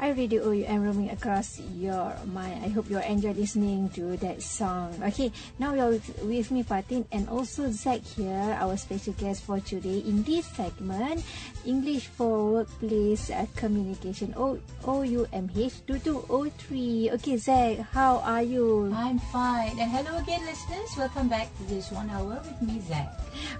[0.00, 2.64] iRadio OUM roaming across your mind.
[2.64, 4.96] I hope you enjoy listening to that song.
[5.12, 5.30] Okay,
[5.60, 10.00] now you're with, with me, Fatin, and also Zach here, our special guest for today
[10.08, 11.20] in this segment,
[11.68, 14.56] English for Workplace uh, Communication, O
[14.88, 17.12] O U M H two two O three.
[17.20, 18.88] Okay, Zach, how are you?
[18.96, 19.76] I'm fine.
[19.76, 20.96] And hello again, listeners.
[20.96, 23.12] Welcome back to this one hour with me, Zach.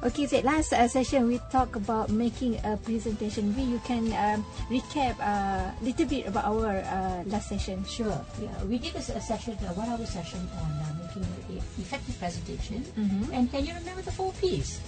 [0.03, 3.53] Okay, Zach, last uh, session we talked about making a presentation.
[3.53, 4.41] Maybe you can um,
[4.73, 7.83] recap a uh, little bit about our uh, last session.
[7.85, 8.15] Sure.
[8.41, 12.87] Yeah, we did a, a session, a one-hour session on uh, making an effective presentation.
[12.97, 13.29] Mhm.
[13.35, 14.79] And can you remember the four P's?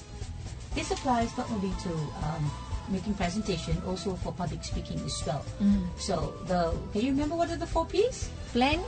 [0.75, 1.93] This applies not only to
[2.25, 2.43] um,
[2.89, 5.45] making presentation, also for public speaking as well.
[5.61, 5.85] Mhm.
[5.99, 8.31] So, the can you remember what are the four P's?
[8.57, 8.81] Plan,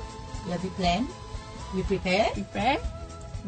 [0.49, 1.09] Yeah, we plan,
[1.75, 2.77] we prepare, prepare,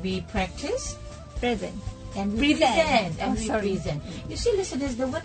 [0.03, 0.97] we practice,
[1.41, 1.77] present.
[2.17, 2.73] and we Present.
[2.73, 3.15] present.
[3.21, 3.73] and Oh, we sorry.
[3.77, 4.01] present.
[4.33, 5.21] You see, listeners, the word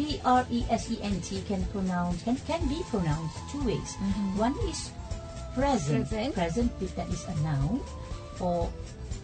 [0.00, 4.00] P R E S E N T can pronounce can can be pronounced two ways.
[4.00, 4.40] Mhm.
[4.40, 4.88] One is
[5.52, 6.08] present.
[6.08, 6.32] Present.
[6.32, 7.84] Present if that is a noun,
[8.40, 8.72] or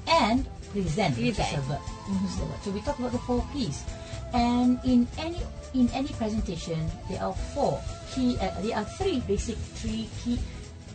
[0.05, 0.45] and
[0.77, 1.81] present, which is a verb.
[1.81, 2.57] A.
[2.61, 3.89] So we talk about the four P's,
[4.37, 5.41] and in any
[5.73, 7.81] in any presentation there are four
[8.13, 8.37] key.
[8.37, 10.37] Uh, there are three basic three key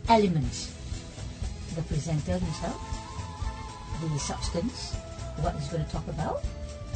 [0.06, 0.70] elements.
[1.74, 2.78] The presenter himself,
[3.98, 4.94] the substance,
[5.42, 6.44] what he's going to talk about,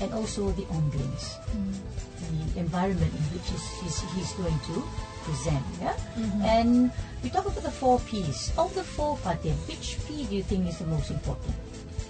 [0.01, 2.53] and also the ambience, mm-hmm.
[2.53, 4.83] the environment in which he's, he's, he's going to
[5.23, 5.63] present.
[5.81, 6.41] Yeah, mm-hmm.
[6.41, 6.91] and
[7.23, 8.51] we talk about the four P's.
[8.57, 11.55] Of the four, Fatin, which P do you think is the most important?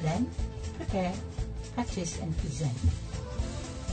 [0.02, 0.30] Plan,
[0.78, 1.14] prepare,
[1.74, 2.74] practice, and present.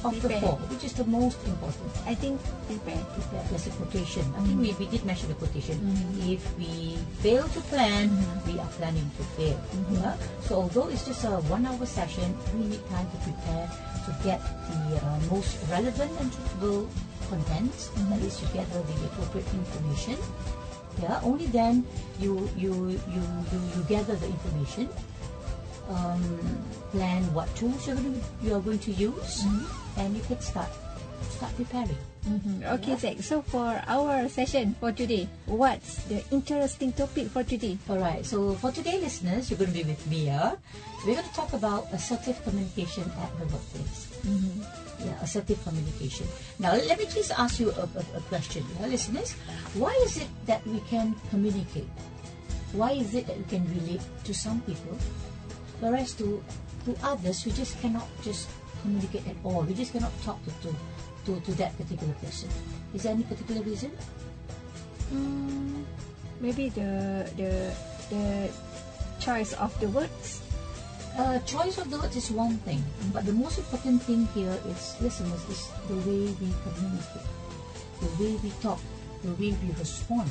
[0.02, 1.86] Of the four, which is the most important?
[2.06, 2.98] I think prepare.
[3.14, 3.44] Prepare.
[3.50, 4.26] There's a quotation.
[4.34, 5.78] I think we, we did mention the quotation.
[5.78, 6.26] Mhm.
[6.34, 8.46] If we fail to plan, Mhm.
[8.50, 9.58] we are planning to fail.
[9.94, 10.18] Yeah?
[10.42, 13.70] So although it's just a one-hour session, we need time to prepare
[14.06, 16.90] to get the uh, most relevant and suitable
[17.30, 17.70] content.
[18.10, 20.18] That is, to gather the appropriate information.
[20.98, 21.22] Yeah.
[21.22, 21.86] Only then
[22.18, 23.22] you you you
[23.54, 24.90] you, you gather the information.
[25.90, 26.22] Um,
[26.90, 29.44] plan what tools you're going to, you are going to use.
[29.96, 30.68] And you can start
[31.30, 31.96] start preparing.
[32.22, 32.62] Mhm.
[32.78, 33.18] Okay, Zach.
[33.22, 37.78] So for our session for today, what's the interesting topic for today?
[37.90, 40.30] Alright, so for today, listeners, you're going to be with me.
[40.30, 40.54] Yeah?
[41.02, 44.06] We're going to talk about assertive communication at the workplace.
[44.22, 44.62] Mhm.
[45.02, 46.30] Yeah, assertive communication.
[46.62, 49.34] Now, let me just ask you a, a, a question, yeah, listeners.
[49.74, 51.90] Why is it that we can communicate?
[52.70, 54.94] Why is it that we can relate to some people,
[55.82, 56.38] whereas to
[56.86, 58.46] to others we just cannot just
[58.82, 59.62] communicate at all?
[59.62, 60.70] We just cannot talk to to,
[61.26, 62.48] to, to that particular person.
[62.94, 63.90] Is there any particular reason?
[65.14, 65.84] Mm,
[66.40, 67.72] maybe the the
[68.10, 68.50] the
[69.22, 70.42] choice of the words.
[71.12, 72.80] Uh, choice of the words is one thing,
[73.12, 77.28] but the most important thing here is listeners is the way we communicate,
[78.00, 78.80] the way we talk,
[79.20, 80.24] the way we respond,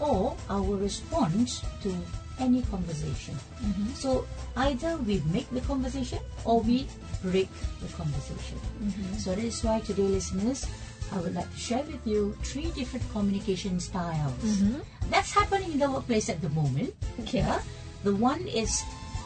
[0.00, 1.92] or our response to
[2.40, 3.38] any conversation.
[3.62, 3.94] Mhm.
[3.96, 6.86] So either we make the conversation or we
[7.22, 7.48] break
[7.80, 8.58] the conversation.
[8.82, 9.20] Mhm.
[9.20, 10.66] So that is why today, listeners,
[11.12, 14.34] I would like to share with you three different communication styles.
[14.42, 14.82] Mhm.
[15.10, 16.90] That's happening in the workplace at the moment.
[17.22, 17.44] Okay.
[17.44, 17.60] Yeah.
[18.02, 18.82] The one is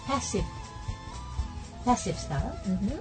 [0.07, 0.45] passive,
[1.85, 2.99] passive style, Mhm.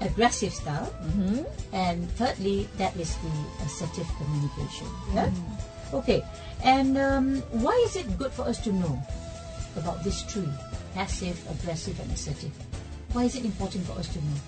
[0.00, 1.44] aggressive style, Mhm.
[1.72, 3.32] and thirdly, that is the
[3.66, 4.86] assertive communication.
[5.12, 5.28] Yeah.
[5.92, 6.24] Okay.
[6.64, 8.98] And um, why is it good for us to know
[9.76, 10.48] about these three:
[10.94, 12.52] passive, aggressive, and assertive?
[13.12, 14.38] Why is it important for us to know?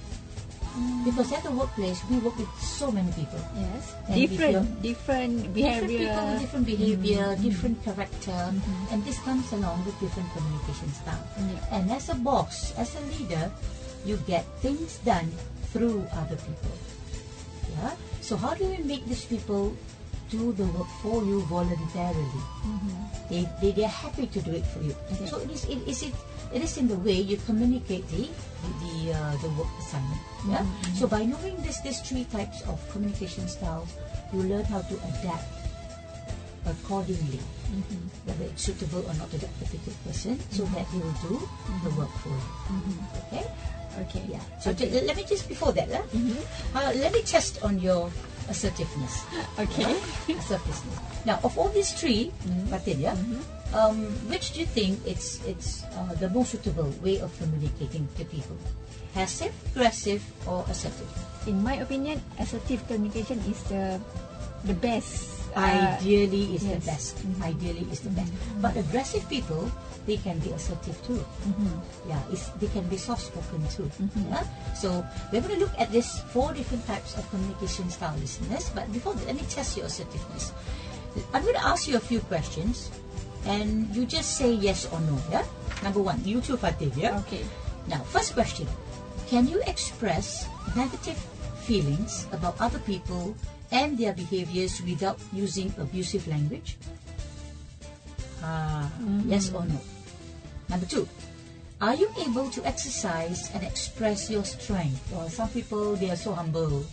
[1.04, 3.42] Because at the workplace, we work with so many people.
[3.58, 3.90] Yes.
[4.06, 7.42] And if different you're- different different people with different behavior, Mhm.
[7.42, 8.94] different character, Mhm.
[8.94, 11.26] and this comes along with different communication style.
[11.42, 11.74] Yeah.
[11.74, 13.50] And as a boss, as a leader,
[14.06, 15.34] you get things done
[15.74, 16.74] through other people.
[17.74, 17.98] Yeah.
[18.22, 19.74] So how do we make these people
[20.30, 22.42] do the work for you voluntarily?
[22.64, 22.94] Mhm.
[23.30, 24.94] They they they are happy to do it for you.
[25.12, 25.26] Okay.
[25.26, 26.14] So it is it is it
[26.54, 28.26] it is in the way you communicate the
[28.62, 30.20] the the, uh, the work assignment.
[30.48, 30.62] Yeah.
[30.64, 30.94] Mhm.
[30.98, 33.88] So by knowing this these three types of communication styles,
[34.32, 35.46] you learn how to adapt
[36.66, 37.40] accordingly,
[37.72, 38.02] Mhm.
[38.26, 41.34] whether it's suitable or not to that particular person, so that they will do
[41.84, 42.46] the work for you.
[42.68, 42.96] Mhm.
[43.26, 43.44] Okay.
[44.06, 44.22] Okay.
[44.28, 44.44] Yeah.
[44.60, 44.86] So Okay.
[44.90, 46.36] ju- let me just before that, Mhm.
[46.76, 48.12] uh, let me test on your
[48.50, 49.24] assertiveness.
[49.62, 49.94] Okay.
[50.34, 50.98] assertiveness.
[51.24, 52.66] Now, of all these three, Mhm.
[52.68, 53.40] Fatin, yeah, Mhm.
[53.72, 53.96] um,
[54.28, 58.56] which do you think it's it's uh, the most suitable way of communicating to people?
[59.14, 61.08] Passive, aggressive, or assertive?
[61.46, 63.96] In my opinion, assertive communication is the
[64.66, 65.39] the best.
[65.56, 66.86] Uh, Ideally, is the yes.
[66.86, 67.12] best.
[67.26, 67.42] Mhm.
[67.42, 68.30] Ideally, is the best.
[68.62, 69.66] But aggressive people,
[70.06, 71.18] they can be assertive too.
[71.46, 71.74] mhm.
[72.06, 73.90] Yeah, it's, they can be soft spoken too.
[73.98, 74.30] Mhm.
[74.30, 74.44] Yeah.
[74.78, 75.02] So
[75.32, 78.70] we're going to look at this four different types of communication style, listeners.
[78.74, 80.52] But before that, let me test your assertiveness.
[81.34, 82.90] I'm going to ask you a few questions,
[83.44, 85.18] and you just say yes or no.
[85.34, 85.42] Yeah.
[85.82, 86.92] Number one, you too, Fatin.
[86.94, 87.18] Yeah.
[87.26, 87.42] Okay.
[87.90, 88.70] Now, first question:
[89.26, 90.46] Can you express
[90.78, 91.18] negative
[91.66, 93.34] feelings about other people
[93.72, 96.76] and their behaviors without using abusive language?
[98.42, 98.90] Ah,
[99.26, 99.78] yes or no?
[100.68, 101.08] Number two,
[101.80, 105.00] are you able to exercise and express your strength?
[105.12, 106.84] Well, some people they are so humble,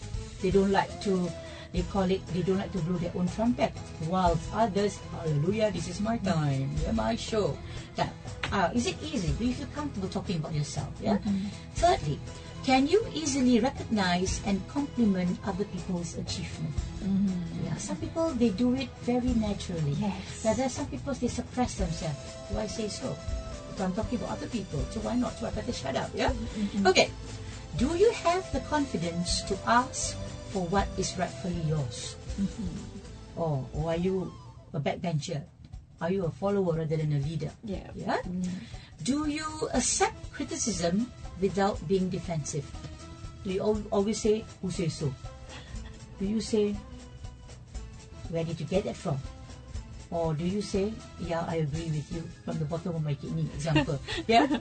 [0.41, 1.29] they don't like to.
[1.73, 2.25] They call it.
[2.31, 3.75] They don't like to blow their own trumpet.
[4.07, 7.57] While others, hallelujah, this is my time, yeah, my show.
[7.97, 8.09] Now,
[8.55, 9.35] uh, is it easy?
[9.35, 10.87] Do you feel comfortable talking about yourself?
[11.03, 11.19] Yeah.
[11.75, 12.19] Thirdly,
[12.67, 16.75] can you easily recognize and compliment other people's achievement?
[16.99, 17.63] Mm-hmm.
[17.63, 19.95] Yeah, some people they do it very naturally.
[19.95, 20.43] Yes.
[20.43, 22.19] Now, there are some people they suppress themselves.
[22.51, 23.15] Do I say so?
[23.79, 24.83] So I'm talking about other people.
[24.91, 25.39] So why not?
[25.39, 26.11] So I better shut up.
[26.11, 26.35] Yeah.
[26.35, 26.91] Mm-hmm.
[26.91, 27.07] Okay.
[27.79, 30.19] Do you have the confidence to ask
[30.51, 32.19] for what is rightfully yours?
[32.35, 33.39] Mm-hmm.
[33.39, 34.27] Or, or are you
[34.75, 35.39] a backbencher?
[36.03, 37.55] Are you a follower rather than a leader?
[37.63, 37.87] Yeah.
[37.95, 38.19] Yeah.
[39.07, 41.07] Do you accept criticism
[41.41, 42.65] without being defensive?
[43.43, 43.61] Do you
[43.91, 45.13] always say, "Who says so"?
[46.19, 46.75] Do you say,
[48.29, 49.17] "Where did you get that from"?
[50.11, 53.47] Or do you say, "Yeah, I agree with you" from the bottom of my kidney?
[53.55, 53.99] Example.
[54.27, 54.59] yeah.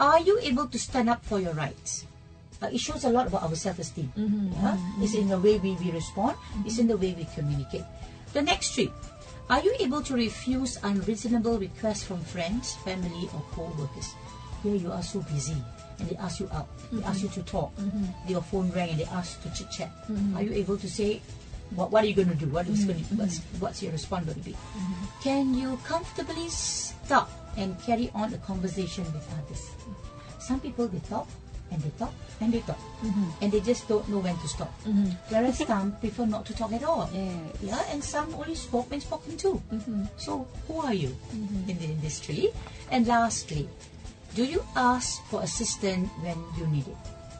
[0.00, 2.06] Are you able to stand up for your rights?
[2.62, 4.12] Uh, it shows a lot about our self-esteem.
[4.16, 4.72] Mm-hmm, yeah?
[4.72, 5.02] Mm-hmm.
[5.02, 6.36] It's in the way we, we respond.
[6.36, 6.66] Mm-hmm.
[6.66, 7.84] It's in the way we communicate.
[8.32, 8.92] The next three.
[9.50, 14.16] Are you able to refuse unreasonable requests from friends, family, or co-workers?
[14.62, 15.60] Here you are so busy
[15.98, 16.68] and they ask you out.
[16.92, 17.56] They ask you to mm-hmm.
[17.56, 17.76] talk.
[17.76, 18.28] Mm-hmm.
[18.28, 19.90] Your phone rang and they ask to chit chat.
[20.08, 20.36] Mm-hmm.
[20.36, 21.20] Are you able to say,
[21.74, 22.46] what, what are you going to do?
[22.46, 24.56] What is going to, what's, what's your response going to be?
[25.22, 29.70] Can you comfortably stop and carry on a conversation with others?
[30.38, 31.26] Some people they talk
[31.72, 32.78] and they talk and they talk
[33.40, 34.72] and they just don't know when to stop.
[35.30, 37.08] Whereas some prefer not to talk at all.
[37.12, 37.40] Yes.
[37.62, 39.60] Yeah, and some only spoke when spoken to.
[40.16, 42.50] So who are you in the industry?
[42.90, 43.68] And lastly,
[44.34, 46.96] do you ask for assistance when you need it?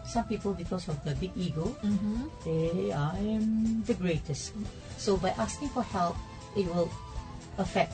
[0.07, 2.31] Some people, because of the big ego, mm-hmm.
[2.45, 4.53] they I am the greatest.
[4.97, 6.17] So by asking for help,
[6.57, 6.91] it will
[7.59, 7.93] affect.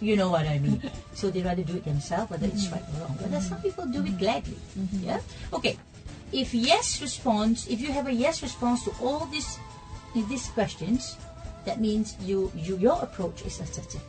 [0.00, 0.82] You know what I mean.
[1.14, 2.74] so they rather do it themselves, whether it's mm-hmm.
[2.74, 3.16] right or wrong.
[3.18, 3.68] But there's some mm-hmm.
[3.68, 4.58] people do it gladly.
[5.00, 5.20] Yeah.
[5.52, 5.78] Okay.
[6.32, 9.58] If yes response, if you have a yes response to all these
[10.14, 11.16] these questions,
[11.64, 14.02] that means you, you your approach is assertive.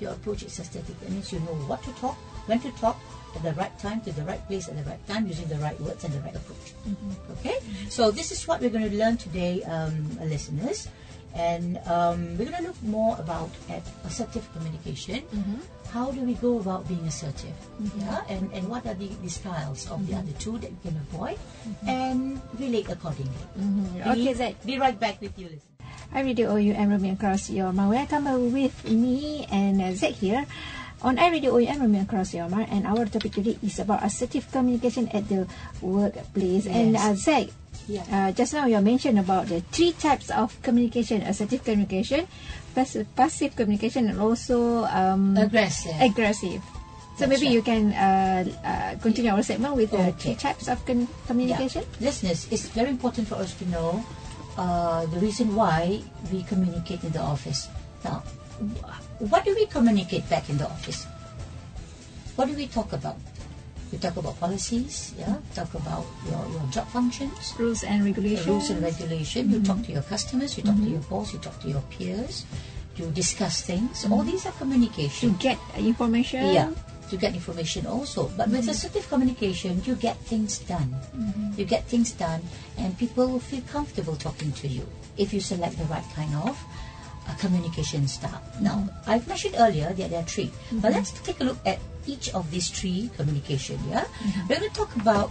[0.00, 0.98] Your approach is assertive.
[1.00, 2.98] That means you know what to talk, when to talk,
[3.34, 5.78] at the right time, to the right place, at the right time, using the right
[5.80, 6.74] words and the right approach.
[7.40, 7.58] Okay?
[7.88, 10.88] So this is what we're going to learn today, um, listeners.
[11.34, 15.24] And um, we're going to look more about at assertive communication.
[15.88, 17.56] How do we go about being assertive?
[17.96, 21.00] Yeah, and, and what are the, the styles of the other two that we can
[21.08, 21.38] avoid
[21.88, 23.32] and relate accordingly.
[24.00, 24.54] Okay, Be- Zack.
[24.64, 25.72] Be right back with you, listeners.
[26.12, 27.90] iRadio OUM roaming across your mind.
[27.90, 30.44] Welcome uh, with me and uh, Zack here
[31.02, 32.68] on iRadio OUM roaming across your mind.
[32.70, 35.46] And our topic today is about assertive communication at the
[35.82, 36.66] workplace.
[36.66, 37.48] And uh, Zack,
[37.90, 38.06] Yeah.
[38.10, 42.30] uh, just now you mentioned about the three types of communication: assertive communication,
[42.78, 45.90] passive, passive communication, and also um, Aggressive.
[45.98, 46.62] aggressive.
[47.18, 47.54] So That's maybe right.
[47.58, 50.32] you can uh, uh, continue our segment with the Okay.
[50.32, 50.78] three types of
[51.26, 51.82] communication.
[51.98, 52.08] Yeah.
[52.08, 54.00] Listeners, it's very important for us to know
[54.56, 56.00] uh, the reason why
[56.32, 57.68] we communicate in the office.
[58.06, 58.22] Now,
[59.18, 61.06] what do we communicate back in the office?
[62.36, 63.16] What do we talk about?
[63.92, 65.36] We talk about policies, yeah.
[65.54, 68.46] Talk about your, your job functions, Rules and regulations.
[68.48, 69.50] rules and regulation.
[69.50, 69.92] You talk to mm-hmm.
[69.92, 70.56] your customers.
[70.56, 70.92] You talk to mm-hmm.
[70.92, 71.34] your boss.
[71.34, 72.46] You talk to your peers.
[72.96, 74.04] You discuss things.
[74.04, 74.12] Mm-hmm.
[74.12, 75.36] All these are communication.
[75.36, 76.56] to get information.
[76.56, 76.72] Yeah,
[77.12, 78.32] to get information also.
[78.34, 80.96] But with assertive communication, you get things done.
[81.56, 82.40] You get things done,
[82.78, 86.56] and people will feel comfortable talking to you if you select the right kind of
[87.28, 88.42] uh, communication style.
[88.60, 90.50] Now, I've mentioned earlier that there are 3
[90.80, 93.78] but let's take a look at each of these three communication.
[93.88, 94.04] Yeah,
[94.48, 95.30] we're going to talk about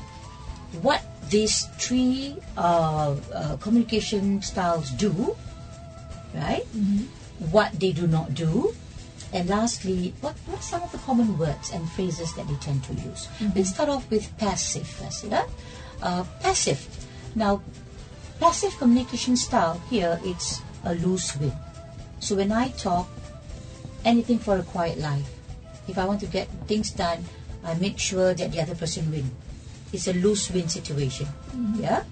[0.82, 5.36] what these three uh, uh, communication styles do,
[6.34, 6.64] right?
[7.52, 8.74] What they do not do,
[9.34, 12.84] and lastly, what, what are some of the common words and phrases that they tend
[12.86, 13.28] to use?
[13.56, 15.26] Let's start off with passive first.
[15.26, 15.48] Yeah?
[16.02, 16.86] Uh, passive.
[17.36, 17.62] Now,
[18.40, 21.54] passive communication style here it's a loose win.
[22.22, 23.10] So when I talk,
[24.06, 25.30] anything for a quiet life.
[25.88, 27.26] If I want to get things done,
[27.64, 29.30] I make sure that the other person win.
[29.94, 31.28] It's a lose-win situation.
[31.52, 31.84] Mm-hmm.
[31.84, 32.04] Yeah,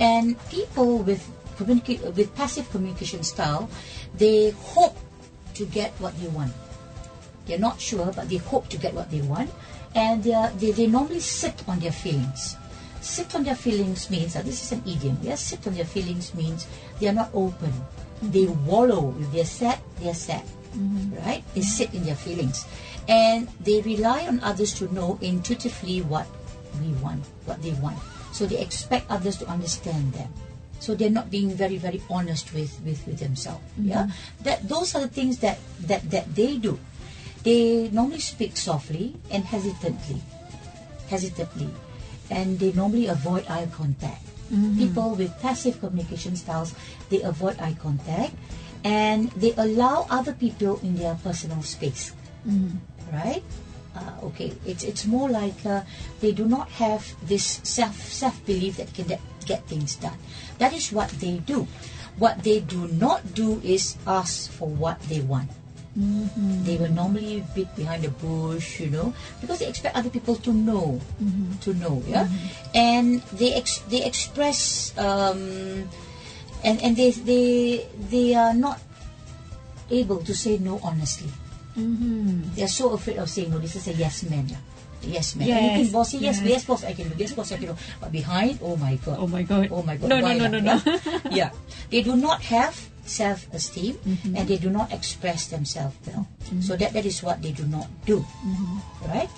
[0.00, 1.22] and people with
[1.56, 3.68] communicate with passive communication style,
[4.16, 4.96] they hope
[5.54, 6.52] to get what they want.
[7.46, 9.50] They're not sure, but they hope to get what they want,
[9.94, 12.56] and they are, they, they normally sit on their feelings.
[13.00, 16.34] Sit on their feelings means, that this is an idiom, yes, sit on their feelings
[16.34, 16.66] means
[17.00, 17.72] they are not open
[18.22, 19.14] They wallow.
[19.20, 20.44] If they're sad, they're sad.
[20.76, 21.16] Mm-hmm.
[21.24, 21.42] Right?
[21.54, 22.66] They sit in their feelings.
[23.08, 26.26] And they rely on others to know intuitively what
[26.80, 27.98] we want, what they want.
[28.32, 30.28] So they expect others to understand them.
[30.80, 33.64] So they're not being very, very honest with, with, with themselves.
[33.80, 34.04] Yeah?
[34.04, 34.42] Mm-hmm.
[34.44, 36.78] That those are the things that, that, that they do.
[37.42, 40.20] They normally speak softly and hesitantly.
[41.08, 41.70] Hesitantly.
[42.30, 44.22] And they normally avoid eye contact.
[44.78, 46.74] People with passive communication styles,
[47.10, 48.34] they avoid eye contact
[48.84, 52.12] and they allow other people in their personal space.
[53.12, 53.42] Right?
[53.96, 55.82] Uh, okay, it's it's more like uh,
[56.20, 60.16] they do not have this self self belief that can get, get things done.
[60.58, 61.66] That is what they do.
[62.18, 65.50] What they do not do is ask for what they want.
[65.96, 70.52] They will normally beat behind the bush, you know, because they expect other people to
[70.52, 71.00] know,
[71.62, 72.28] to know, yeah.
[72.74, 75.90] And they ex- they express, um,
[76.62, 77.46] and and they they
[78.14, 78.78] they are not
[79.90, 81.30] able to say no honestly.
[81.74, 82.54] Mm-hmm.
[82.54, 83.58] They are so afraid of saying no.
[83.58, 84.46] This is a yes man.
[84.46, 84.62] yeah.
[85.02, 85.46] Yes man.
[85.46, 86.46] Yes, Anything boss say yes, yes.
[86.46, 87.14] yes boss I can do.
[87.18, 87.76] Yes boss I can do.
[87.98, 89.18] But behind, oh my god.
[89.18, 89.66] Oh my God.
[89.70, 90.10] Oh my god.
[90.10, 90.74] No, no, why no, lah, no, no.
[90.78, 91.18] yeah?
[91.30, 91.50] yeah.
[91.90, 92.74] They do not have
[93.08, 94.36] self-esteem Mm-hmm.
[94.36, 96.28] and they do not express themselves well.
[96.60, 98.20] So that that is what they do not do.
[98.20, 98.76] Mm-hmm.
[99.08, 99.30] Right?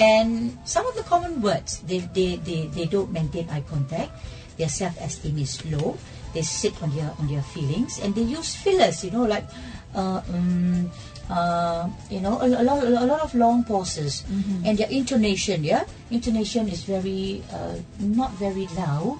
[0.00, 4.14] And some of the common words, they, they, they, they don't maintain eye contact.
[4.56, 5.98] Their self-esteem is low.
[6.34, 9.02] They sit on their on their feelings and they use fillers.
[9.02, 9.48] You know, like
[9.94, 10.90] uh, um,
[11.30, 14.22] uh, you know, a, a lot a lot of long pauses
[14.62, 15.64] and their intonation.
[15.64, 19.18] Yeah, intonation is very uh, not very loud.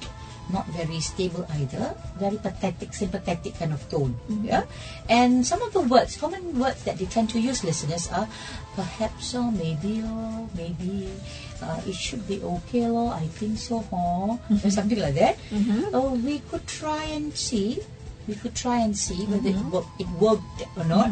[0.51, 1.95] Not very stable either.
[2.17, 4.17] Very pathetic, sympathetic kind of tone.
[4.31, 4.45] Mm-hmm.
[4.49, 4.65] Yeah,
[5.09, 8.29] and some of the words, common words that they tend to use, listeners, are
[8.75, 11.13] perhaps or maybe or maybe
[11.61, 14.69] uh, it should be okay or I think so or mm-hmm.
[14.69, 15.37] something like that.
[15.51, 15.93] Mm-hmm.
[15.93, 17.81] Oh, we could try and see.
[18.27, 21.11] We could try and see whether it, work, it worked or not.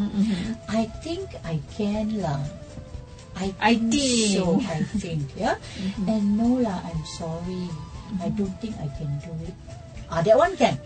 [0.68, 2.40] I think I can lah.
[3.36, 4.60] I I think, so.
[4.60, 4.68] think.
[4.68, 5.56] I think, yeah.
[6.08, 7.68] And no lah, I'm sorry.
[8.22, 9.54] I don't think I can do it.
[10.06, 10.78] Ah, that one can.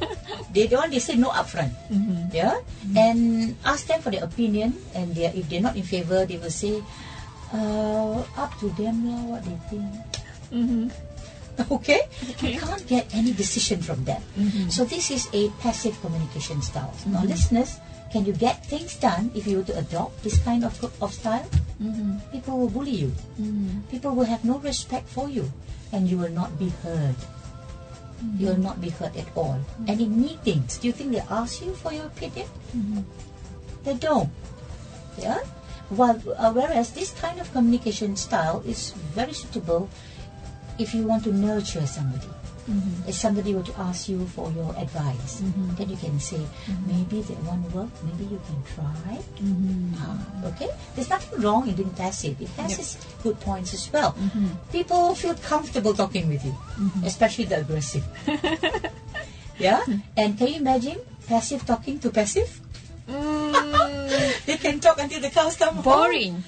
[0.54, 1.74] they the one they say no upfront.
[2.30, 2.62] Yeah,
[2.94, 6.54] and ask them for their opinion, and they if they're not in favor, they will
[6.54, 6.78] say,
[7.50, 9.90] uh, up to them lah, what they think.
[10.54, 10.86] Mm-hmm.
[11.74, 12.06] Okay?
[12.38, 14.22] You can't get any decision from that.
[14.70, 16.94] So this is a passive communication style.
[17.10, 20.72] Now, listeners, can you get things done if you were to adopt this kind of
[21.02, 21.46] of style?
[21.82, 22.18] Mm-hmm.
[22.32, 23.12] People will bully you.
[23.90, 25.52] People will have no respect for you,
[25.92, 27.14] and you will not be heard.
[28.34, 29.60] You will not be heard at all.
[29.86, 32.48] And in meetings, do you think they ask you for your opinion?
[33.84, 34.30] They don't.
[35.18, 35.38] Yeah.
[35.88, 39.88] While, uh, whereas this kind of communication style is very suitable
[40.78, 42.28] if you want to nurture somebody.
[42.68, 43.08] Mm-hmm.
[43.08, 45.74] If somebody were to ask you for your advice, mm-hmm.
[45.76, 46.84] then you can say, mm-hmm.
[46.84, 49.16] maybe that won't work, maybe you can try.
[50.04, 50.20] Ah,
[50.52, 50.68] okay?
[50.94, 52.36] There's nothing wrong in being passive.
[52.40, 52.80] It has Yep.
[52.80, 54.12] its good points as well.
[54.70, 56.54] People feel comfortable talking with you,
[57.04, 58.04] especially the aggressive.
[59.58, 59.80] yeah?
[60.16, 62.60] And can you imagine passive talking to passive?
[63.08, 63.56] Mm.
[64.48, 65.84] They can talk until the cows come home.
[65.84, 66.44] Boring.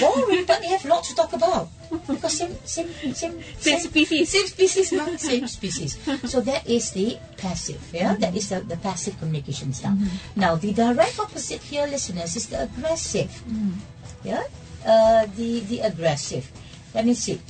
[0.00, 1.68] Boring, but they have lots to talk about.
[2.06, 4.28] Because same, same, same, Same species.
[4.28, 5.16] Same species, no?
[5.16, 5.98] Same species.
[6.26, 8.14] So that is the passive, yeah?
[8.14, 9.96] That is the, the passive communication style.
[10.36, 13.30] Now, the direct opposite here, listeners, is the aggressive.
[14.22, 14.44] Yeah?
[14.86, 16.50] Uh, the, the aggressive.
[16.94, 17.40] Let me see.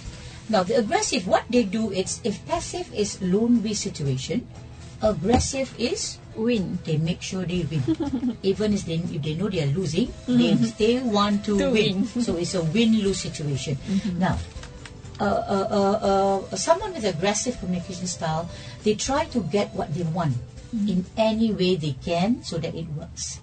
[0.48, 4.48] Now, the aggressive, what they do is, if passive is lonely situation,
[5.02, 6.78] aggressive is Win.
[6.84, 7.84] they make sure they win.
[8.42, 12.08] Even if they, if they know they are losing, they still want to, To win.
[12.14, 12.22] win.
[12.24, 13.76] so it's a win-lose situation.
[14.16, 14.38] Now,
[15.20, 18.48] uh, uh, uh, uh, someone with aggressive communication style,
[18.84, 20.32] they try to get what they want
[20.72, 23.40] in any way they can so that it works.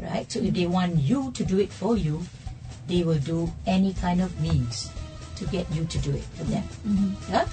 [0.00, 0.30] Right?
[0.30, 2.20] So if they want you to do it for you,
[2.86, 4.90] they will do any kind of means
[5.36, 6.64] to get you to do it for them.
[7.30, 7.46] Yeah?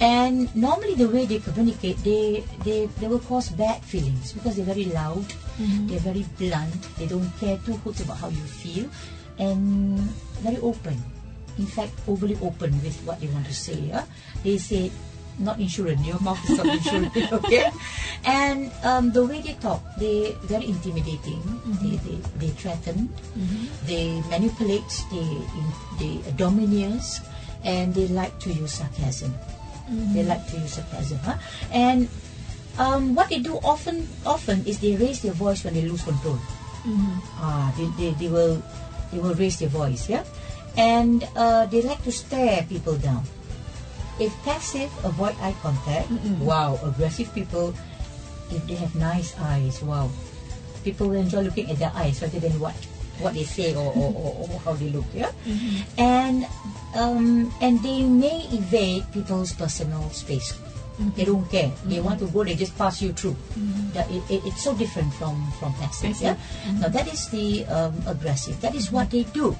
[0.00, 4.68] And normally the way they communicate, they, they, they will cause bad feelings because they're
[4.68, 5.24] very loud,
[5.56, 5.88] mm-hmm.
[5.88, 8.90] they're very blunt, they don't care two hoots about how you feel,
[9.38, 9.98] and
[10.44, 11.00] very open.
[11.56, 13.88] In fact, overly open with what they want to say.
[13.88, 14.04] Yeah?
[14.44, 14.92] They say,
[15.38, 17.70] not insurance, your mouth is not insurance, okay?
[18.24, 21.40] And um, the way they talk, they very intimidating.
[21.40, 21.80] Mm-hmm.
[21.80, 23.86] They, they, they threaten, mm-hmm.
[23.86, 25.40] they manipulate, they,
[25.98, 27.24] they domineers,
[27.64, 29.34] and they like to use sarcasm.
[29.88, 31.38] They like to use sarcasm, huh?
[31.70, 32.08] And
[32.78, 36.38] um, what they do often, often is they raise their voice when they lose control.
[37.38, 38.62] Ah, they, they, they will,
[39.12, 40.24] they will raise their voice, yeah.
[40.76, 43.24] And uh, they like to stare people down.
[44.18, 46.10] If passive, avoid eye contact.
[46.40, 47.74] Wow, aggressive people
[48.50, 50.10] if they have nice eyes, wow,
[50.84, 52.74] people will enjoy looking at their eyes rather than what
[53.20, 55.04] what they say or, or, or, how they look.
[55.14, 56.00] Yeah, mm-hmm.
[56.00, 56.46] and
[56.94, 60.52] um, and they may invade people's personal space.
[60.52, 61.10] Mm-hmm.
[61.16, 61.70] They don't care.
[61.84, 62.34] They want to mm-hmm.
[62.34, 62.44] go.
[62.44, 63.36] They just pass you through.
[63.92, 66.16] That it, it, it's so different from from passive.
[66.20, 66.36] Yeah.
[66.80, 68.60] Now that is the um, aggressive.
[68.60, 69.52] That is what they do.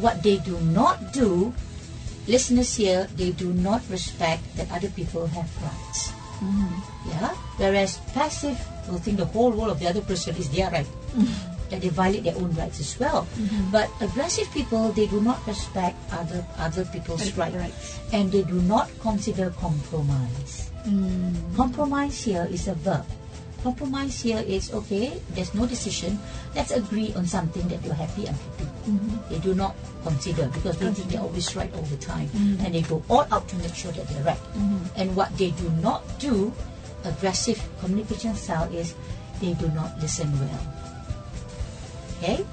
[0.00, 1.52] What they do not do,
[2.26, 6.12] listeners here, they do not respect that other people have rights.
[7.06, 7.34] Yeah.
[7.56, 10.86] Whereas passive will think the whole world of the other person is their right.
[11.72, 13.24] That they violate their own rights as well.
[13.40, 13.72] Mm-hmm.
[13.72, 17.96] But aggressive people, they do not respect other other people's rights, rights.
[18.12, 20.68] and they do not consider compromise.
[20.84, 21.32] Mm.
[21.56, 23.08] Compromise here is a verb.
[23.62, 25.16] Compromise here is okay.
[25.32, 26.18] There's no decision.
[26.52, 28.68] Let's agree on something that you're happy and happy.
[28.90, 29.16] Mm-hmm.
[29.30, 32.66] They do not consider because they think they're always right all the time, mm-hmm.
[32.66, 34.42] and they go all out to make sure that they're right.
[34.98, 36.52] And what they do not do,
[37.06, 38.98] aggressive communication style is
[39.40, 40.81] they do not listen well.
[42.22, 42.46] Okay,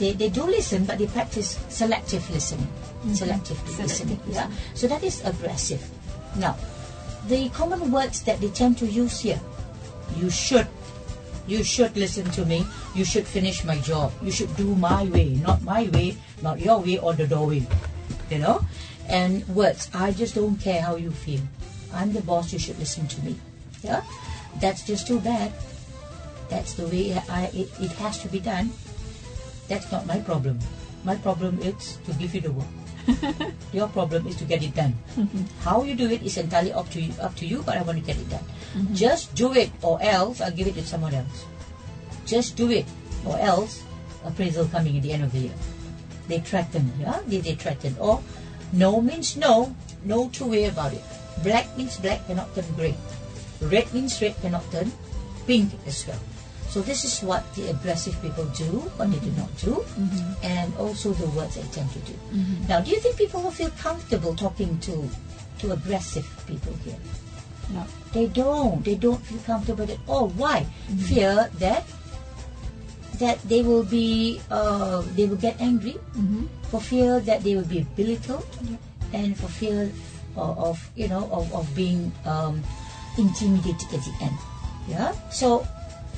[0.00, 2.68] they they do listen, but they practice selective listening.
[3.04, 3.14] Mm-hmm.
[3.14, 4.20] Selective listening.
[4.26, 4.48] Yeah.
[4.72, 5.84] So that is aggressive.
[6.40, 6.56] Now,
[7.28, 9.40] the common words that they tend to use here
[10.16, 10.66] you should
[11.46, 12.66] you should listen to me.
[12.94, 14.12] You should finish my job.
[14.22, 17.66] You should do my way not my way not your way or the doorway
[18.30, 18.64] you know?
[19.08, 21.40] And words i just don't care how you feel.
[21.92, 22.52] I'm the boss.
[22.52, 23.36] You should listen to me.
[23.82, 24.02] Yeah?
[24.60, 25.52] That's just too bad.
[26.48, 28.70] That's the way I, it, it has to be done
[29.70, 30.58] that's not my problem
[31.06, 32.74] my problem is to give you the work
[33.72, 34.94] your problem is to get it done.
[35.16, 35.44] Mm-hmm.
[35.62, 37.98] How you do it is entirely up to you, up to you, but I want
[37.98, 38.44] to get it done.
[38.76, 38.94] Mm-hmm.
[38.94, 41.44] Just do it, or else I'll give it to someone else.
[42.26, 42.86] Just do it,
[43.24, 43.82] or else
[44.24, 45.58] appraisal coming at the end of the year.
[46.28, 47.96] They threaten, yeah, they, they threaten.
[47.98, 48.22] Or
[48.72, 49.74] no means no,
[50.04, 51.02] no two way about it.
[51.42, 52.94] Black means black cannot turn grey.
[53.60, 54.92] Red means red cannot turn
[55.46, 56.20] pink as well.
[56.70, 59.82] So this is what the aggressive people do, what they do not do,
[60.46, 62.14] and also the words they tend to do.
[62.70, 65.10] Now, do you think people will feel comfortable talking to
[65.60, 66.98] to aggressive people here?
[67.74, 67.82] No.
[68.14, 68.84] They don't.
[68.86, 70.30] They don't feel comfortable at all.
[70.38, 70.62] Why?
[71.10, 71.82] Fear that
[73.18, 75.98] that they will be uh, they will get angry,
[76.70, 78.46] for fear that they will be belittled,
[79.12, 79.90] and for fear
[80.38, 82.62] of, of you know of, of being um,
[83.18, 84.38] intimidated at the end.
[84.86, 85.12] Yeah.
[85.30, 85.66] So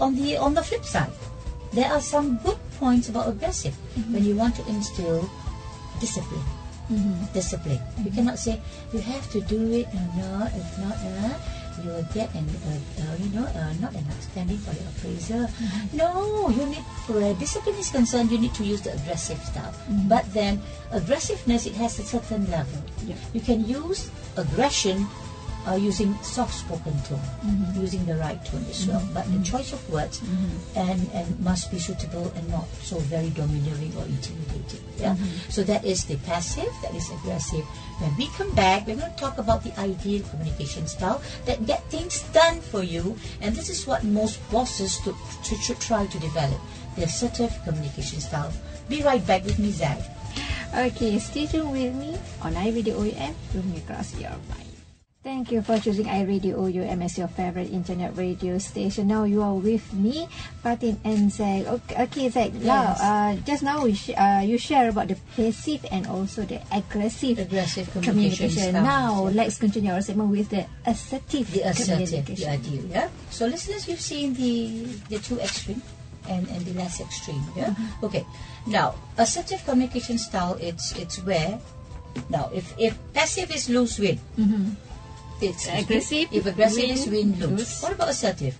[0.00, 1.12] on the on the flip side,
[1.72, 3.74] there are some good points about aggressive
[4.10, 5.28] when you want to instill
[6.00, 6.44] discipline.
[7.32, 7.80] Discipline.
[8.04, 8.60] You cannot say
[8.92, 10.52] you have to do it or not.
[10.52, 11.32] If not, uh,
[11.80, 15.48] you will get an uh, uh, you know uh, not an outstanding for the appraiser.
[15.92, 19.72] No, you need where discipline is concerned, you need to use the aggressive style.
[20.04, 22.82] But then aggressiveness it has a certain level.
[23.06, 23.16] Yeah.
[23.32, 25.06] You can use aggression
[25.68, 27.80] uh, using soft-spoken tone, mm-hmm.
[27.80, 29.00] using the right tone as well.
[29.00, 29.14] Mm-hmm.
[29.14, 29.42] But the mm-hmm.
[29.42, 30.20] choice of words
[30.76, 34.82] and and must be suitable and not so very domineering or intimidating.
[34.98, 35.16] Yeah.
[35.48, 37.64] So that is the passive, that is aggressive.
[37.98, 41.82] When we come back, we're going to talk about the ideal communication style that get
[41.90, 46.18] things done for you, and this is what most bosses to, to, should try to
[46.18, 46.60] develop.
[46.96, 48.52] The assertive communication style.
[48.88, 49.98] Be right back with me, Zach.
[50.74, 54.71] Okay, stay tuned with me on rooming across your mind.
[55.22, 59.06] Thank you for choosing iRadio OUM as your favorite internet radio station.
[59.06, 60.26] Now you are with me,
[60.66, 61.62] Fatin and Zach.
[61.62, 62.50] Okay, okay Zach.
[62.58, 66.58] Now, uh, just now we sh- uh, you share about the passive and also the
[66.74, 68.74] aggressive Aggressive communication, communication.
[68.74, 68.82] style.
[68.82, 72.50] Now let's continue our segment with the assertive the assertive, the communication.
[72.50, 72.84] ideal.
[72.90, 73.08] Yeah.
[73.30, 75.82] So listeners, you've seen the the two extreme
[76.26, 77.46] and and the less extreme.
[77.54, 77.70] Yeah.
[78.02, 78.26] Okay.
[78.66, 80.58] Now assertive communication style.
[80.58, 81.62] It's it's where
[82.26, 84.18] now if if passive is lose win.
[85.42, 87.58] It's Aggressive, If aggressive is win, win lose.
[87.58, 87.82] lose.
[87.82, 88.54] What about assertive?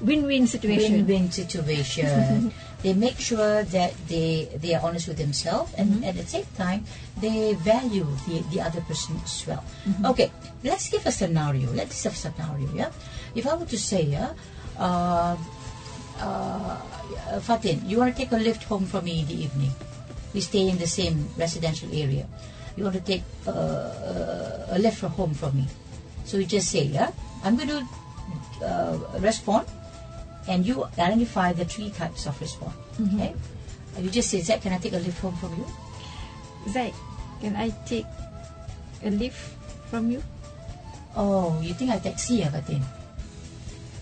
[0.00, 0.92] Win-win situation.
[1.06, 2.52] Win-win situation.
[2.82, 6.84] they make sure that they they are honest with themselves, and at the same time
[7.16, 9.64] they value the the other person as well.
[10.04, 10.30] Okay,
[10.62, 11.72] let's give a scenario.
[11.72, 12.68] Let's have a scenario.
[12.76, 12.92] Yeah,
[13.34, 14.36] if I were to say, yeah,
[14.78, 15.34] uh,
[16.20, 19.72] uh, Fatin, you want to take a lift home from me in the evening.
[20.36, 22.28] We stay in the same residential area.
[22.76, 25.66] You want to take uh, a lift from home from me.
[26.24, 27.10] So you just say, yeah,
[27.42, 27.80] I'm going to
[28.60, 29.66] uh, respond,
[30.48, 32.76] and you identify the three types of response.
[33.00, 33.34] Okay,
[33.96, 35.66] And you just say, Zach, can I take a lift home from you?
[36.68, 36.92] Zach,
[37.40, 38.06] can I take
[39.02, 39.40] a lift
[39.88, 40.22] from you?
[41.16, 42.84] Oh, you think I taxi, ya, Fatin?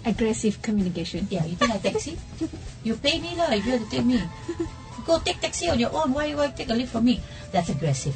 [0.04, 1.26] Aggressive communication.
[1.30, 2.18] Yeah, you think I taxi?
[2.84, 4.18] you pay me lah if you have to take me.
[5.02, 6.14] Go take taxi on your own.
[6.14, 7.20] Why you want to take a lift from me?
[7.50, 8.14] That's aggressive.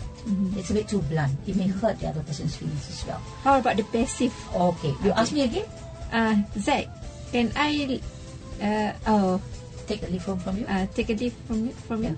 [0.56, 1.34] It's a bit too blunt.
[1.46, 3.20] It may hurt the other person's feelings as well.
[3.42, 4.32] How about the passive?
[4.54, 5.66] Okay, you ask me again.
[6.12, 6.86] Uh, Zack,
[7.32, 8.00] can I,
[8.62, 9.40] uh, oh,
[9.88, 10.66] Take a lift from, from you.
[10.68, 11.72] uh, take a lift from you?
[11.88, 12.12] From you?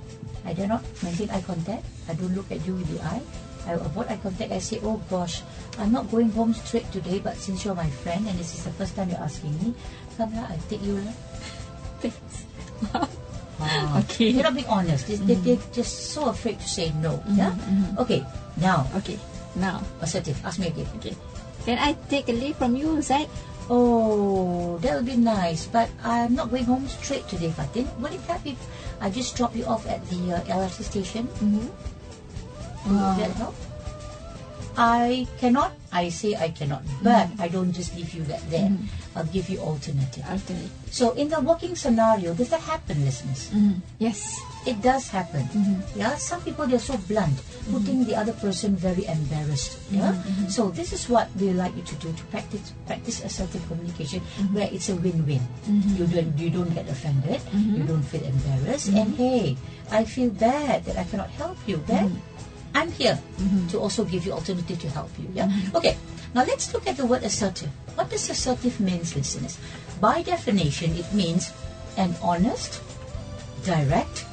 [0.44, 1.86] I do not maintain eye contact.
[2.10, 3.22] I don't look at you with the eye.
[3.66, 4.50] I avoid eye contact.
[4.50, 5.42] I say, oh gosh,
[5.78, 8.74] I'm not going home straight today, but since you're my friend and this is the
[8.74, 9.74] first time you're asking me,
[10.18, 11.14] come lah, I take you lah.
[12.02, 13.06] Thanks.
[14.04, 14.30] Okay.
[14.32, 15.06] You're not being honest.
[15.06, 17.22] They, they, they're just so afraid to say no.
[17.28, 17.54] Yeah?
[17.98, 18.24] Okay,
[18.56, 19.18] now, Okay,
[19.56, 20.40] now, assertive.
[20.44, 20.88] Ask me again.
[20.96, 21.14] okay.
[21.64, 23.28] Can I take a leaf from you, Zack?
[23.68, 27.86] Oh, that would be nice, but I'm not going home straight today, Fatin.
[28.00, 28.58] Would it help if
[29.00, 31.28] I just drop you off at the uh, LRT station?
[31.38, 31.68] Mm-hmm.
[32.90, 33.54] Would that help?
[34.80, 35.76] I cannot.
[35.92, 37.04] I say I cannot, mm-hmm.
[37.04, 38.70] but I don't just leave you that there.
[38.70, 39.18] Mm-hmm.
[39.18, 40.24] I'll give you alternative.
[40.24, 40.70] Alternate.
[40.88, 43.50] So in the working scenario, does that happen, listeners?
[43.50, 43.82] Mm-hmm.
[43.98, 44.40] Yes.
[44.64, 45.44] It does happen.
[45.50, 45.98] Mm-hmm.
[45.98, 47.36] Yeah, some people they're so blunt,
[47.72, 49.80] putting the other person very embarrassed.
[49.90, 50.14] Yeah.
[50.48, 54.20] So this is what we like you to do to practice practice assertive communication,
[54.52, 55.40] where it's a win-win.
[55.96, 59.56] You don't you don't get offended, you don't feel embarrassed, and hey,
[59.90, 61.80] I feel bad that I cannot help you.
[61.88, 62.20] Then
[62.74, 63.66] I'm here mm-hmm.
[63.68, 65.28] to also give you alternative to help you.
[65.34, 65.48] Yeah.
[65.48, 65.76] Mm-hmm.
[65.76, 65.96] Okay.
[66.34, 67.70] Now let's look at the word assertive.
[67.96, 69.58] What does assertive means, listeners?
[70.00, 71.52] By definition, it means
[71.96, 72.80] an honest,
[73.64, 74.24] direct,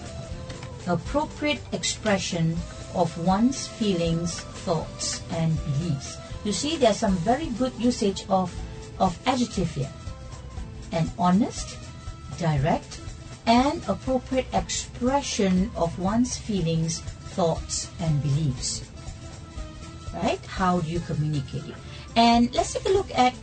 [0.86, 2.56] appropriate expression
[2.94, 6.18] of one's feelings, thoughts, and beliefs.
[6.44, 8.54] You see, there's some very good usage of,
[9.00, 9.92] of adjective here.
[10.92, 11.78] An honest,
[12.38, 13.02] direct,
[13.46, 17.02] and appropriate expression of one's feelings,
[17.38, 18.82] thoughts, and beliefs.
[20.10, 20.42] Right?
[20.50, 21.78] How do you communicate it?
[22.18, 23.38] And let's take a look at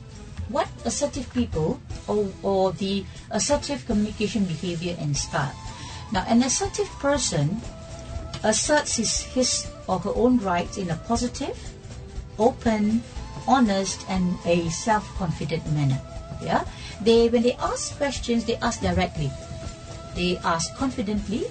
[0.50, 1.78] what assertive people
[2.10, 5.54] or, or the assertive communication behavior and style.
[6.10, 7.62] Now, an assertive person
[8.42, 11.56] asserts his, his or her own rights in a positive,
[12.38, 13.02] open,
[13.46, 16.00] honest, and a self-confident manner.
[16.42, 16.64] Yeah,
[17.00, 19.30] they when they ask questions, they ask directly.
[20.14, 21.46] They ask confidently,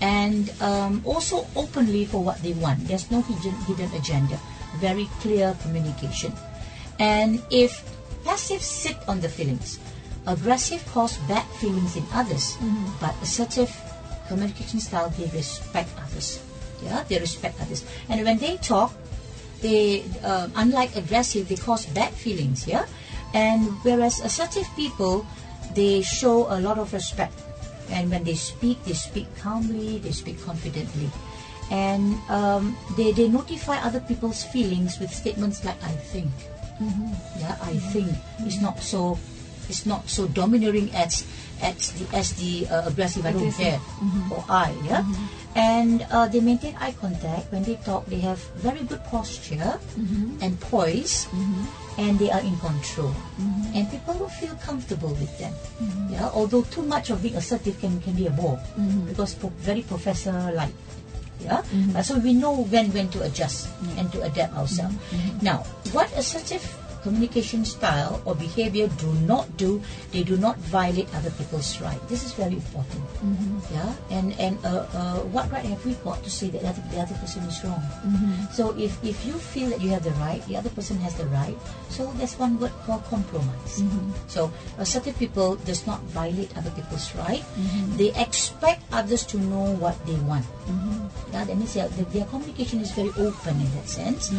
[0.00, 2.86] and um, also openly for what they want.
[2.86, 4.38] There's no hidden hidden agenda.
[4.78, 6.32] Very clear communication.
[6.98, 7.82] And if
[8.24, 9.78] passive sit on the feelings,
[10.26, 12.56] aggressive cause bad feelings in others,
[13.00, 13.70] but assertive
[14.28, 16.42] communication style they respect others.
[16.82, 17.84] Yeah, they respect others.
[18.08, 18.92] And when they talk,
[19.62, 22.66] they uh, unlike aggressive, they cause bad feelings.
[22.66, 22.86] Yeah,
[23.34, 25.26] and whereas assertive people,
[25.74, 27.34] they show a lot of respect.
[27.90, 31.10] And when they speak, they speak calmly, they speak confidently.
[31.70, 36.30] And um, they, they notify other people's feelings with statements like, I think.
[36.80, 37.40] Mm-hmm.
[37.40, 37.90] Yeah, I mm-hmm.
[37.90, 38.08] think.
[38.40, 38.64] It's mm-hmm.
[38.64, 39.18] not so
[39.68, 41.26] it's not so domineering as
[41.60, 43.80] as the, as the uh, aggressive, I don't care,
[44.30, 45.04] or I, yeah.
[45.56, 48.06] And uh, they maintain eye contact when they talk.
[48.06, 49.78] They have very good posture
[50.40, 51.26] and poise,
[51.98, 53.10] and they are in control.
[53.10, 53.74] Mm-hmm.
[53.74, 55.52] And people will feel comfortable with them.
[55.82, 56.14] Mm-hmm.
[56.14, 59.10] Yeah, although too much of being assertive can, can be a bore mm-hmm.
[59.10, 60.72] because pro- very professor like.
[61.38, 61.62] Yeah,
[61.94, 64.98] Uh, so we know when when to adjust and to adapt ourselves.
[65.38, 65.62] Now,
[65.94, 66.66] what assertive
[67.08, 69.80] communication style or behavior do not do,
[70.12, 71.96] they do not violate other people's right.
[72.12, 73.00] This is very important.
[73.24, 73.72] Mm-hmm.
[73.72, 76.84] Yeah, and and uh, uh, what right have we got to say that the other,
[76.92, 77.80] the other person is wrong?
[78.04, 78.52] Mm-hmm.
[78.52, 81.24] So if if you feel that you have the right, the other person has the
[81.32, 81.56] right.
[81.88, 83.80] So there's one word called compromise.
[83.80, 84.12] Mm-hmm.
[84.28, 87.42] So uh, assertive people does not violate other people's right.
[87.96, 90.44] They expect others to know what they want.
[91.32, 94.32] Yeah, that means their, their communication is very open in that sense,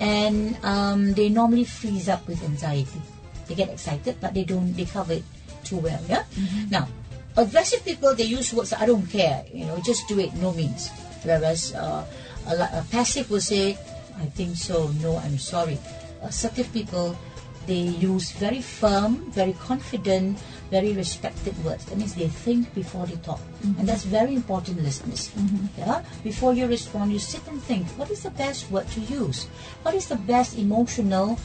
[0.00, 3.02] and um, they normally freeze up with anxiety.
[3.46, 4.72] They get excited, but they don't.
[4.74, 5.24] They cover it
[5.64, 6.00] too well.
[6.08, 6.24] Yeah.
[6.34, 6.70] Mm-hmm.
[6.70, 6.88] Now,
[7.36, 9.44] aggressive people they use words I don't care.
[9.52, 10.34] You know, just do it.
[10.34, 10.90] No means.
[11.22, 12.06] Whereas uh,
[12.46, 13.78] a, a passive will say,
[14.18, 14.88] I think so.
[15.02, 15.78] No, I'm sorry.
[16.22, 17.18] Assertive people
[17.66, 20.38] they use very firm, very confident,
[20.70, 21.84] very respected words.
[21.86, 23.78] That means they think before they talk, mm-hmm.
[23.78, 25.30] and that's very important, listeners.
[25.34, 25.80] Mm-hmm.
[25.80, 27.86] Yeah, before you respond, you sit and think.
[27.98, 29.46] What is the best word to use?
[29.82, 31.38] What is the best emotional?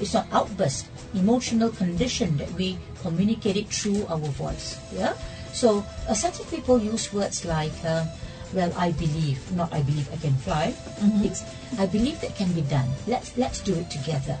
[0.00, 4.78] It's not outburst, emotional condition that we communicate it through our voice.
[4.92, 5.14] Yeah.
[5.52, 7.72] So assertive people use words like.
[7.84, 8.06] Uh,
[8.54, 10.72] well, I believe, not I believe I can fly.
[11.26, 11.42] It's
[11.82, 12.86] I believe that can be done.
[13.06, 14.38] Let's let's do it together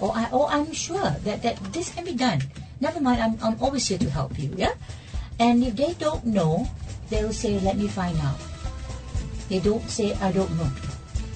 [0.00, 2.42] or I or I'm sure that, that this can be done.
[2.80, 4.74] Never mind, I'm, I'm always here to help you, yeah?
[5.38, 6.70] And if they don't know,
[7.10, 8.38] they will say, let me find out.
[9.48, 10.70] They don't say, I don't know,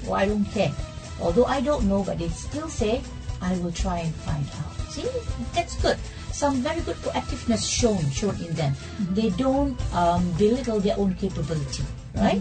[0.08, 0.72] or I don't care.
[1.20, 3.02] Although I don't know, but they still say,
[3.42, 4.72] I will try and find out.
[4.94, 5.04] See,
[5.52, 5.98] that's good.
[6.32, 8.72] Some very good proactiveness shown shown in them.
[9.12, 11.84] They don't um, belittle their own capability,
[12.16, 12.40] right?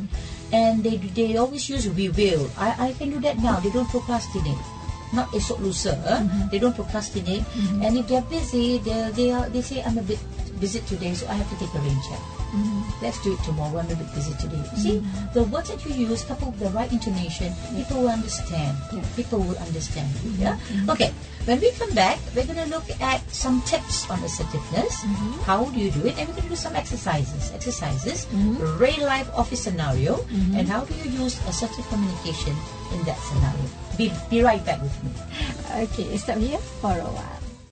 [0.54, 2.48] And they they always use we will.
[2.58, 3.60] I, I can do that now.
[3.60, 4.60] They don't procrastinate.
[5.14, 5.96] not esok lusa.
[5.96, 6.50] Mm-hmm.
[6.52, 7.44] They don't procrastinate.
[7.84, 10.20] And if they're busy, they they are, they say I'm a bit
[10.62, 12.22] busy today, so I have to take a rain check.
[12.54, 13.04] Mm-hmm.
[13.04, 13.80] Let's do it tomorrow.
[13.82, 14.62] I'm a bit busy today.
[14.78, 15.34] See, mm-hmm.
[15.34, 18.78] the words that you use coupled with the right intonation, people will understand.
[18.94, 19.04] Yeah.
[19.18, 20.32] People will understand you.
[20.38, 20.56] Yeah.
[20.56, 20.90] Mm-hmm.
[20.92, 21.12] Okay.
[21.50, 24.94] When we come back, we're going to look at some tips on assertiveness.
[25.50, 26.14] How do you do it?
[26.22, 27.52] And we're going to do some exercises.
[27.52, 28.30] Exercises,
[28.78, 30.22] real life office scenario,
[30.54, 32.54] and how do you use assertive communication
[32.94, 33.66] in that scenario.
[33.98, 35.12] Be, be right back with me.
[35.84, 37.41] Okay, stop here for a while.